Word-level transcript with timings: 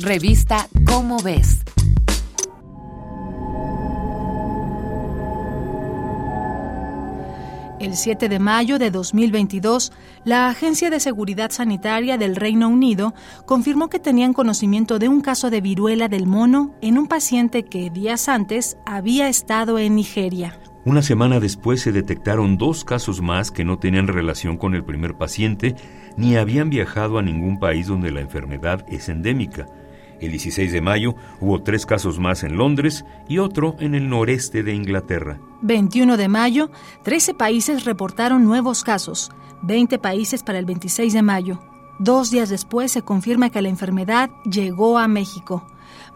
Revista 0.00 0.68
Cómo 0.86 1.18
ves. 1.22 1.62
El 7.78 7.94
7 7.94 8.28
de 8.28 8.38
mayo 8.40 8.80
de 8.80 8.90
2022, 8.90 9.92
la 10.24 10.48
Agencia 10.48 10.90
de 10.90 10.98
Seguridad 10.98 11.52
Sanitaria 11.52 12.18
del 12.18 12.34
Reino 12.34 12.68
Unido 12.68 13.14
confirmó 13.46 13.88
que 13.88 14.00
tenían 14.00 14.32
conocimiento 14.32 14.98
de 14.98 15.08
un 15.08 15.20
caso 15.20 15.48
de 15.48 15.60
viruela 15.60 16.08
del 16.08 16.26
mono 16.26 16.74
en 16.82 16.98
un 16.98 17.06
paciente 17.06 17.64
que 17.64 17.90
días 17.90 18.28
antes 18.28 18.76
había 18.86 19.28
estado 19.28 19.78
en 19.78 19.94
Nigeria. 19.94 20.58
Una 20.84 21.02
semana 21.02 21.38
después 21.38 21.80
se 21.80 21.92
detectaron 21.92 22.58
dos 22.58 22.84
casos 22.84 23.22
más 23.22 23.52
que 23.52 23.64
no 23.64 23.78
tenían 23.78 24.08
relación 24.08 24.56
con 24.56 24.74
el 24.74 24.84
primer 24.84 25.14
paciente 25.14 25.76
ni 26.16 26.36
habían 26.36 26.68
viajado 26.68 27.18
a 27.18 27.22
ningún 27.22 27.60
país 27.60 27.86
donde 27.86 28.10
la 28.10 28.20
enfermedad 28.20 28.84
es 28.88 29.08
endémica. 29.08 29.66
El 30.24 30.30
16 30.30 30.72
de 30.72 30.80
mayo 30.80 31.14
hubo 31.38 31.62
tres 31.62 31.84
casos 31.84 32.18
más 32.18 32.44
en 32.44 32.56
Londres 32.56 33.04
y 33.28 33.38
otro 33.38 33.76
en 33.78 33.94
el 33.94 34.08
noreste 34.08 34.62
de 34.62 34.74
Inglaterra. 34.74 35.38
21 35.60 36.16
de 36.16 36.28
mayo, 36.28 36.70
13 37.02 37.34
países 37.34 37.84
reportaron 37.84 38.42
nuevos 38.42 38.84
casos, 38.84 39.30
20 39.62 39.98
países 39.98 40.42
para 40.42 40.58
el 40.58 40.64
26 40.64 41.12
de 41.12 41.20
mayo. 41.20 41.60
Dos 41.98 42.30
días 42.30 42.48
después 42.48 42.90
se 42.90 43.02
confirma 43.02 43.50
que 43.50 43.60
la 43.60 43.68
enfermedad 43.68 44.30
llegó 44.50 44.98
a 44.98 45.08
México. 45.08 45.66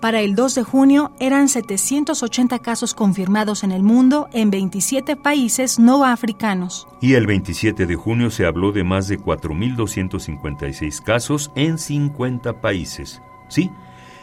Para 0.00 0.22
el 0.22 0.34
2 0.34 0.54
de 0.54 0.62
junio 0.62 1.12
eran 1.20 1.50
780 1.50 2.58
casos 2.60 2.94
confirmados 2.94 3.62
en 3.62 3.72
el 3.72 3.82
mundo 3.82 4.30
en 4.32 4.50
27 4.50 5.16
países 5.16 5.78
no 5.78 6.02
africanos. 6.06 6.88
Y 7.02 7.12
el 7.12 7.26
27 7.26 7.84
de 7.84 7.94
junio 7.94 8.30
se 8.30 8.46
habló 8.46 8.72
de 8.72 8.84
más 8.84 9.06
de 9.06 9.18
4.256 9.18 11.02
casos 11.02 11.52
en 11.54 11.76
50 11.76 12.62
países. 12.62 13.20
Sí, 13.48 13.70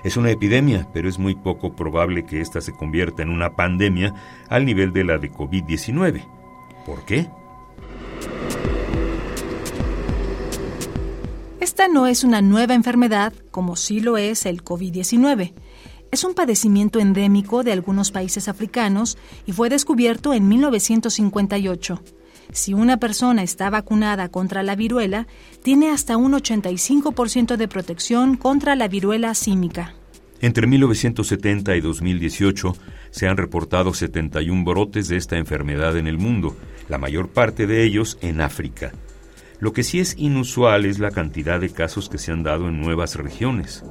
es 0.05 0.17
una 0.17 0.29
epidemia, 0.29 0.87
pero 0.93 1.09
es 1.09 1.17
muy 1.17 1.33
poco 1.33 1.75
probable 1.75 2.27
que 2.27 2.39
ésta 2.39 2.61
se 2.61 2.71
convierta 2.71 3.23
en 3.23 3.29
una 3.29 3.55
pandemia 3.55 4.13
al 4.47 4.63
nivel 4.63 4.93
de 4.93 5.03
la 5.03 5.17
de 5.17 5.31
COVID-19. 5.31 6.23
¿Por 6.85 7.03
qué? 7.05 7.27
Esta 11.59 11.87
no 11.87 12.05
es 12.05 12.23
una 12.23 12.43
nueva 12.43 12.75
enfermedad 12.75 13.33
como 13.49 13.75
sí 13.75 13.99
lo 13.99 14.17
es 14.17 14.45
el 14.45 14.63
COVID-19. 14.63 15.53
Es 16.11 16.23
un 16.23 16.35
padecimiento 16.35 16.99
endémico 16.99 17.63
de 17.63 17.71
algunos 17.71 18.11
países 18.11 18.47
africanos 18.47 19.17
y 19.47 19.53
fue 19.53 19.69
descubierto 19.69 20.35
en 20.35 20.47
1958. 20.47 22.03
Si 22.51 22.73
una 22.73 22.97
persona 22.97 23.43
está 23.43 23.69
vacunada 23.69 24.29
contra 24.29 24.63
la 24.63 24.75
viruela, 24.75 25.27
tiene 25.63 25.89
hasta 25.89 26.17
un 26.17 26.33
85% 26.33 27.57
de 27.57 27.67
protección 27.67 28.37
contra 28.37 28.75
la 28.75 28.87
viruela 28.87 29.33
símica. 29.33 29.93
Entre 30.45 30.67
1970 30.67 31.75
y 31.75 31.81
2018 31.81 32.77
se 33.09 33.27
han 33.27 33.35
reportado 33.35 33.95
71 33.95 34.63
brotes 34.63 35.07
de 35.07 35.17
esta 35.17 35.37
enfermedad 35.37 35.97
en 35.97 36.05
el 36.05 36.19
mundo, 36.19 36.55
la 36.87 36.99
mayor 36.99 37.29
parte 37.29 37.65
de 37.65 37.83
ellos 37.83 38.19
en 38.21 38.41
África. 38.41 38.91
Lo 39.59 39.73
que 39.73 39.81
sí 39.81 39.99
es 39.99 40.13
inusual 40.19 40.85
es 40.85 40.99
la 40.99 41.09
cantidad 41.09 41.59
de 41.59 41.71
casos 41.71 42.09
que 42.09 42.19
se 42.19 42.31
han 42.31 42.43
dado 42.43 42.67
en 42.67 42.79
nuevas 42.79 43.15
regiones. 43.15 43.83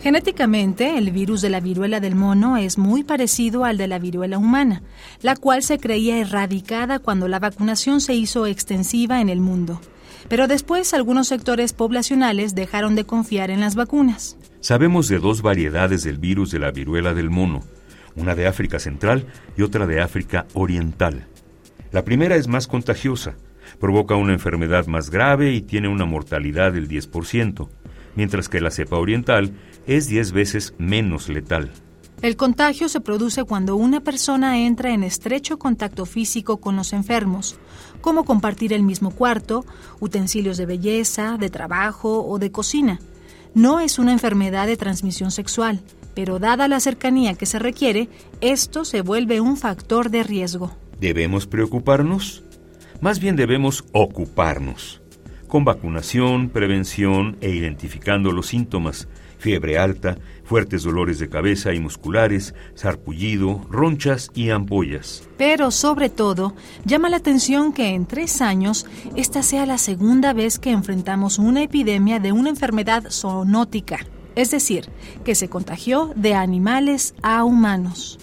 Genéticamente, 0.00 0.96
el 0.96 1.10
virus 1.10 1.40
de 1.40 1.50
la 1.50 1.58
viruela 1.58 1.98
del 1.98 2.14
mono 2.14 2.56
es 2.56 2.78
muy 2.78 3.02
parecido 3.02 3.64
al 3.64 3.76
de 3.76 3.88
la 3.88 3.98
viruela 3.98 4.38
humana, 4.38 4.82
la 5.22 5.34
cual 5.34 5.64
se 5.64 5.80
creía 5.80 6.18
erradicada 6.18 7.00
cuando 7.00 7.26
la 7.26 7.40
vacunación 7.40 8.00
se 8.00 8.14
hizo 8.14 8.46
extensiva 8.46 9.20
en 9.20 9.28
el 9.28 9.40
mundo. 9.40 9.80
Pero 10.28 10.46
después 10.46 10.94
algunos 10.94 11.26
sectores 11.26 11.72
poblacionales 11.72 12.54
dejaron 12.54 12.94
de 12.94 13.06
confiar 13.06 13.50
en 13.50 13.58
las 13.58 13.74
vacunas. 13.74 14.36
Sabemos 14.60 15.08
de 15.08 15.18
dos 15.18 15.40
variedades 15.40 16.04
del 16.04 16.18
virus 16.18 16.50
de 16.50 16.58
la 16.58 16.70
viruela 16.70 17.14
del 17.14 17.30
mono, 17.30 17.62
una 18.14 18.34
de 18.34 18.46
África 18.46 18.78
Central 18.78 19.26
y 19.56 19.62
otra 19.62 19.86
de 19.86 20.02
África 20.02 20.46
Oriental. 20.52 21.26
La 21.92 22.04
primera 22.04 22.36
es 22.36 22.46
más 22.46 22.66
contagiosa, 22.66 23.36
provoca 23.78 24.16
una 24.16 24.34
enfermedad 24.34 24.86
más 24.86 25.08
grave 25.08 25.52
y 25.52 25.62
tiene 25.62 25.88
una 25.88 26.04
mortalidad 26.04 26.72
del 26.72 26.88
10%, 26.88 27.68
mientras 28.16 28.50
que 28.50 28.60
la 28.60 28.70
cepa 28.70 28.96
oriental 28.96 29.52
es 29.86 30.08
10 30.08 30.32
veces 30.32 30.74
menos 30.76 31.30
letal. 31.30 31.70
El 32.20 32.36
contagio 32.36 32.90
se 32.90 33.00
produce 33.00 33.44
cuando 33.44 33.76
una 33.76 34.00
persona 34.00 34.58
entra 34.58 34.92
en 34.92 35.04
estrecho 35.04 35.58
contacto 35.58 36.04
físico 36.04 36.58
con 36.58 36.76
los 36.76 36.92
enfermos, 36.92 37.58
como 38.02 38.26
compartir 38.26 38.74
el 38.74 38.82
mismo 38.82 39.10
cuarto, 39.10 39.64
utensilios 40.00 40.58
de 40.58 40.66
belleza, 40.66 41.38
de 41.38 41.48
trabajo 41.48 42.26
o 42.26 42.38
de 42.38 42.52
cocina. 42.52 43.00
No 43.54 43.80
es 43.80 43.98
una 43.98 44.12
enfermedad 44.12 44.68
de 44.68 44.76
transmisión 44.76 45.32
sexual, 45.32 45.80
pero 46.14 46.38
dada 46.38 46.68
la 46.68 46.78
cercanía 46.78 47.34
que 47.34 47.46
se 47.46 47.58
requiere, 47.58 48.08
esto 48.40 48.84
se 48.84 49.02
vuelve 49.02 49.40
un 49.40 49.56
factor 49.56 50.10
de 50.10 50.22
riesgo. 50.22 50.70
¿Debemos 51.00 51.46
preocuparnos? 51.46 52.44
Más 53.00 53.18
bien 53.18 53.34
debemos 53.34 53.84
ocuparnos, 53.92 55.00
con 55.50 55.64
vacunación, 55.64 56.48
prevención 56.48 57.36
e 57.42 57.50
identificando 57.50 58.32
los 58.32 58.46
síntomas, 58.46 59.08
fiebre 59.38 59.78
alta, 59.78 60.16
fuertes 60.44 60.84
dolores 60.84 61.18
de 61.18 61.28
cabeza 61.28 61.74
y 61.74 61.80
musculares, 61.80 62.54
sarpullido, 62.74 63.66
ronchas 63.68 64.30
y 64.34 64.50
ampollas. 64.50 65.28
Pero 65.36 65.70
sobre 65.70 66.08
todo, 66.08 66.54
llama 66.84 67.10
la 67.10 67.18
atención 67.18 67.72
que 67.72 67.88
en 67.88 68.06
tres 68.06 68.40
años 68.40 68.86
esta 69.16 69.42
sea 69.42 69.66
la 69.66 69.76
segunda 69.76 70.32
vez 70.32 70.58
que 70.58 70.70
enfrentamos 70.70 71.38
una 71.38 71.62
epidemia 71.62 72.20
de 72.20 72.32
una 72.32 72.50
enfermedad 72.50 73.10
zoonótica, 73.10 73.98
es 74.36 74.52
decir, 74.52 74.88
que 75.24 75.34
se 75.34 75.48
contagió 75.48 76.12
de 76.14 76.34
animales 76.34 77.14
a 77.22 77.44
humanos. 77.44 78.19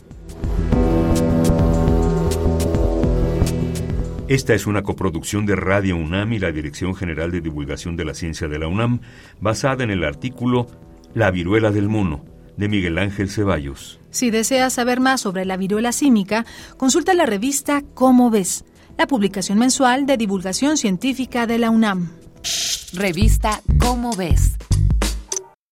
Esta 4.27 4.53
es 4.53 4.67
una 4.67 4.83
coproducción 4.83 5.45
de 5.45 5.55
Radio 5.55 5.95
UNAM 5.95 6.33
y 6.33 6.39
la 6.39 6.51
Dirección 6.51 6.93
General 6.95 7.31
de 7.31 7.39
Divulgación 7.39 7.95
de 7.95 8.03
la 8.03 8.13
Ciencia 8.13 8.49
de 8.49 8.59
la 8.59 8.67
UNAM, 8.67 8.99
basada 9.39 9.85
en 9.85 9.89
el 9.89 10.03
artículo 10.03 10.67
La 11.13 11.31
viruela 11.31 11.71
del 11.71 11.87
mono, 11.87 12.25
de 12.57 12.67
Miguel 12.67 12.97
Ángel 12.97 13.29
Ceballos. 13.29 14.01
Si 14.09 14.29
deseas 14.29 14.73
saber 14.73 14.99
más 14.99 15.21
sobre 15.21 15.45
la 15.45 15.55
viruela 15.55 15.93
símica, 15.93 16.45
consulta 16.75 17.13
la 17.13 17.25
revista 17.25 17.83
Cómo 17.93 18.29
ves, 18.29 18.65
la 18.97 19.07
publicación 19.07 19.59
mensual 19.59 20.05
de 20.05 20.17
divulgación 20.17 20.75
científica 20.75 21.47
de 21.47 21.59
la 21.59 21.69
UNAM. 21.69 22.11
Revista 22.93 23.61
Cómo 23.79 24.13
ves 24.13 24.56